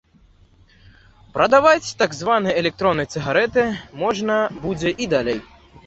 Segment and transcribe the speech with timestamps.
[1.35, 3.71] Прадаваць так званыя электронныя цыгарэты
[4.05, 5.39] можна будзе і далей.